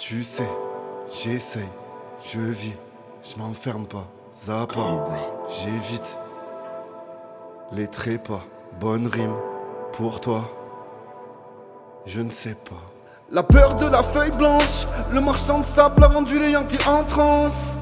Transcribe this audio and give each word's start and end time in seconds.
Tu 0.00 0.24
sais, 0.24 0.48
j'essaye, 1.12 1.68
je 2.22 2.40
vis, 2.40 2.72
je 3.22 3.38
m'enferme 3.38 3.84
pas, 3.84 4.06
zappa, 4.34 5.06
j'évite 5.50 6.16
les 7.72 7.86
trépas, 7.86 8.40
bonne 8.80 9.06
rime 9.06 9.34
pour 9.92 10.22
toi, 10.22 10.50
je 12.06 12.22
ne 12.22 12.30
sais 12.30 12.54
pas. 12.54 12.80
La 13.30 13.42
peur 13.42 13.74
de 13.74 13.84
la 13.84 14.02
feuille 14.02 14.30
blanche, 14.30 14.86
le 15.12 15.20
marchand 15.20 15.58
de 15.58 15.66
sable 15.66 16.02
a 16.02 16.08
vendu 16.08 16.38
les 16.38 16.52
Yankees 16.52 16.88
en 16.88 17.04
transe. 17.04 17.76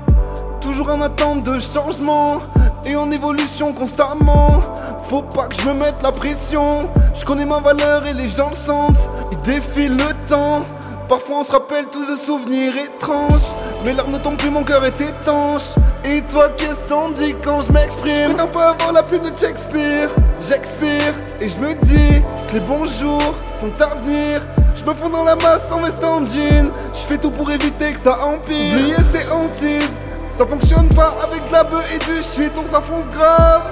Toujours 0.60 0.90
en 0.90 1.00
attente 1.00 1.44
de 1.44 1.60
changement 1.60 2.40
et 2.84 2.96
en 2.96 3.12
évolution 3.12 3.72
constamment. 3.72 4.60
Faut 5.04 5.22
pas 5.22 5.46
que 5.46 5.54
je 5.54 5.68
me 5.68 5.74
mette 5.74 6.02
la 6.02 6.10
pression. 6.10 6.90
Je 7.14 7.24
connais 7.24 7.46
ma 7.46 7.60
valeur 7.60 8.04
et 8.08 8.12
les 8.12 8.26
gens 8.26 8.50
le 8.50 8.56
sentent. 8.56 9.08
Ils 9.30 9.40
défilent 9.42 9.96
le 9.96 10.28
temps. 10.28 10.66
Parfois 11.08 11.38
on 11.38 11.44
se 11.44 11.52
rappelle 11.52 11.86
tous 11.86 12.04
de 12.04 12.16
souvenirs 12.16 12.74
étranges. 12.76 13.54
Mes 13.82 13.94
larmes 13.94 14.12
ne 14.12 14.18
tombent 14.18 14.36
plus, 14.36 14.50
mon 14.50 14.62
cœur 14.62 14.84
est 14.84 15.00
étanche. 15.00 15.74
Et 16.04 16.20
toi, 16.22 16.50
qu'est-ce 16.50 16.84
t'en 16.84 17.08
dis 17.08 17.34
quand 17.42 17.62
je 17.62 17.72
m'exprime? 17.72 18.38
Un 18.38 18.46
peu 18.46 18.60
avant 18.60 18.92
la 18.92 19.02
plume 19.02 19.22
de 19.22 19.34
Shakespeare. 19.34 20.10
J'expire 20.40 21.14
et 21.40 21.48
je 21.48 21.56
me 21.56 21.74
dis 21.74 22.22
que 22.48 22.54
les 22.54 22.60
bons 22.60 22.84
jours 22.84 23.34
sont 23.58 23.72
à 23.80 23.94
venir. 23.94 24.42
Je 24.74 24.84
me 24.84 24.92
fonds 24.92 25.08
dans 25.08 25.24
la 25.24 25.34
masse 25.36 25.72
en 25.72 25.80
veste 25.80 26.04
en 26.04 26.22
jean. 26.22 26.70
Je 26.92 26.98
fais 26.98 27.16
tout 27.16 27.30
pour 27.30 27.50
éviter 27.50 27.94
que 27.94 27.98
ça 27.98 28.18
empire. 28.26 28.76
Oublier 28.76 28.96
ces 29.10 29.30
hantises, 29.30 30.04
ça 30.36 30.44
fonctionne 30.46 30.88
pas 30.90 31.14
avec 31.24 31.48
de 31.48 31.52
la 31.52 31.64
bœuf 31.64 31.90
et 31.94 31.98
du 31.98 32.22
shit, 32.22 32.52
donc 32.54 32.66
ça 32.70 32.82
fonce 32.82 33.08
grave. 33.10 33.62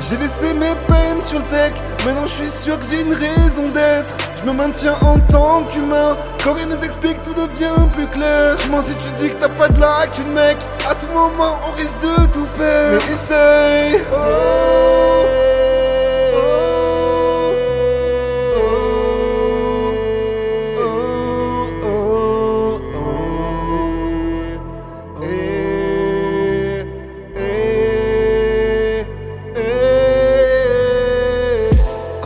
J'ai 0.00 0.16
laissé 0.16 0.52
mes 0.54 0.74
peines 0.86 1.22
sur 1.22 1.38
le 1.38 1.44
deck, 1.44 1.72
maintenant 2.04 2.26
je 2.26 2.32
suis 2.32 2.50
sûr 2.50 2.78
que 2.78 2.84
j'ai 2.90 3.00
une 3.00 3.14
raison 3.14 3.68
d'être. 3.70 4.16
Je 4.38 4.44
me 4.48 4.52
maintiens 4.52 4.94
en 5.02 5.18
tant 5.30 5.64
qu'humain, 5.64 6.12
quand 6.44 6.52
rien 6.52 6.66
nous 6.66 6.84
explique, 6.84 7.20
tout 7.22 7.34
devient 7.34 7.88
plus 7.94 8.06
clair. 8.06 8.56
M'en 8.70 8.82
si 8.82 8.94
tu 8.94 9.10
dis 9.18 9.30
que 9.30 9.40
t'as 9.40 9.48
pas 9.48 9.68
de 9.68 9.80
lacune, 9.80 10.32
mec. 10.32 10.56
À 10.88 10.94
tout 10.94 11.12
moment, 11.12 11.58
on 11.66 11.72
risque 11.72 12.00
de 12.02 12.26
tout 12.32 12.46
perdre. 12.56 13.04
Mais 13.08 13.14
essaye. 13.14 14.04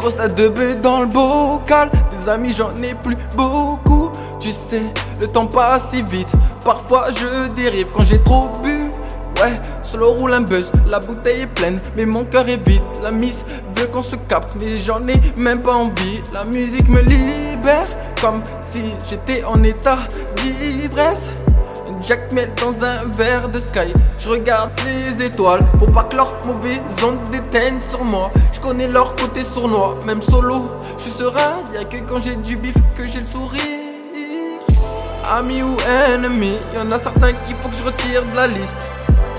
Grosse 0.00 0.16
tête 0.16 0.34
de 0.34 0.48
bœuf 0.48 0.80
dans 0.80 1.02
le 1.02 1.08
bocal, 1.08 1.90
des 2.10 2.26
amis 2.26 2.54
j'en 2.56 2.74
ai 2.76 2.94
plus 2.94 3.18
beaucoup. 3.36 4.10
Tu 4.40 4.50
sais, 4.50 4.82
le 5.20 5.26
temps 5.26 5.44
passe 5.44 5.90
si 5.90 6.02
vite, 6.02 6.32
parfois 6.64 7.08
je 7.10 7.48
dérive 7.48 7.88
quand 7.92 8.06
j'ai 8.06 8.22
trop 8.22 8.48
bu. 8.62 8.90
Ouais, 9.42 9.60
solo 9.82 10.12
roule 10.12 10.32
un 10.32 10.40
buzz, 10.40 10.72
la 10.86 11.00
bouteille 11.00 11.42
est 11.42 11.46
pleine, 11.46 11.80
mais 11.98 12.06
mon 12.06 12.24
cœur 12.24 12.48
est 12.48 12.66
vide. 12.66 12.80
La 13.02 13.10
miss 13.10 13.44
veut 13.76 13.88
qu'on 13.88 14.02
se 14.02 14.16
capte, 14.16 14.52
mais 14.58 14.78
j'en 14.78 15.06
ai 15.06 15.20
même 15.36 15.60
pas 15.60 15.74
envie. 15.74 16.22
La 16.32 16.44
musique 16.44 16.88
me 16.88 17.02
libère, 17.02 17.86
comme 18.22 18.42
si 18.62 18.94
j'étais 19.06 19.44
en 19.44 19.62
état 19.62 19.98
d'ivresse. 20.36 21.28
Jack 22.10 22.32
Mel 22.32 22.50
dans 22.56 22.84
un 22.84 23.04
verre 23.16 23.48
de 23.48 23.60
sky. 23.60 23.94
Je 24.18 24.28
regarde 24.28 24.72
les 24.84 25.26
étoiles, 25.26 25.64
faut 25.78 25.86
pas 25.86 26.02
que 26.02 26.16
leur 26.16 26.34
mauvaise 26.44 26.80
onde 27.06 27.22
déteigne 27.30 27.80
sur 27.88 28.02
moi. 28.02 28.32
Je 28.52 28.58
connais 28.58 28.88
leur 28.88 29.14
côté 29.14 29.44
sournois, 29.44 29.96
même 30.04 30.20
solo, 30.20 30.72
je 30.98 31.04
suis 31.04 31.12
serein. 31.12 31.62
Y'a 31.72 31.84
que 31.84 31.98
quand 31.98 32.18
j'ai 32.18 32.34
du 32.34 32.56
bif 32.56 32.74
que 32.96 33.04
j'ai 33.04 33.20
le 33.20 33.26
sourire. 33.26 33.62
Ami 35.32 35.62
ou 35.62 35.76
ennemi, 36.08 36.58
y'en 36.74 36.90
a 36.90 36.98
certains 36.98 37.32
qu'il 37.44 37.54
faut 37.62 37.68
que 37.68 37.76
je 37.76 37.84
retire 37.84 38.24
de 38.24 38.34
la 38.34 38.48
liste. 38.48 38.88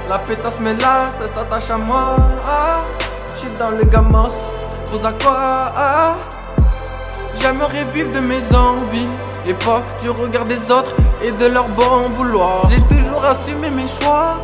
La 0.07 0.19
pétasse 0.19 0.62
mais 0.62 0.75
là, 0.75 1.07
ça 1.09 1.28
s'attache 1.35 1.69
à 1.69 1.78
moi. 1.78 2.16
Ah, 2.47 2.85
je 3.35 3.40
suis 3.41 3.50
dans 3.59 3.72
le 3.72 3.84
gamos, 3.84 4.31
gros 4.90 5.06
à 5.06 5.12
quoi? 5.12 5.74
J'aimerais 7.38 7.85
vivre 7.94 8.13
de 8.13 8.22
mes 8.22 8.56
envies 8.56 9.12
et 9.45 9.56
pas 9.56 9.81
du 10.01 10.09
regard 10.09 10.45
des 10.45 10.72
autres 10.72 10.95
et 11.23 11.31
de 11.31 11.45
leur 11.47 11.67
bon 11.69 12.09
vouloir. 12.13 12.67
J'ai 12.69 12.81
toujours 12.95 13.23
assumé 13.25 13.69
mes 13.69 13.87
choix. 13.87 14.41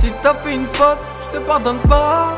Si 0.00 0.12
t'as 0.22 0.34
fait 0.34 0.54
une 0.54 0.66
faute, 0.74 0.98
je 1.32 1.38
te 1.38 1.44
pardonne 1.44 1.78
pas. 1.88 2.28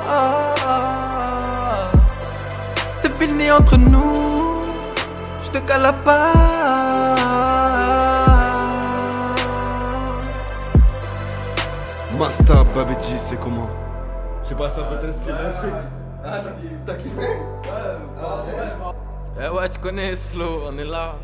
C'est 3.00 3.12
fini 3.18 3.50
entre 3.50 3.76
nous, 3.76 4.64
je 5.44 5.50
te 5.50 5.58
cale 5.58 5.92
pas. 6.04 6.32
Masta, 12.18 12.64
Babedji, 12.74 13.18
c'est 13.18 13.38
comment? 13.38 13.68
Je 14.42 14.48
sais 14.50 14.54
pas, 14.54 14.70
ça 14.70 14.82
peut 14.84 14.96
t'inspirer 15.06 15.38
un 15.46 15.50
truc. 15.52 15.74
Ah, 16.24 16.38
ça- 16.42 16.50
t'as 16.86 16.94
kiffé? 16.94 17.26
Eh 19.38 19.48
ouais, 19.48 19.68
tu 19.68 19.78
connais 19.78 20.16
Slow, 20.16 20.62
on 20.68 20.78
est 20.78 20.84
là. 20.84 21.16